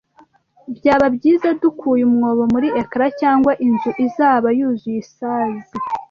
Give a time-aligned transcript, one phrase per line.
[0.75, 5.65] Byaba byiza dukuye umwobo muri ecran cyangwa inzu izaba yuzuye isazi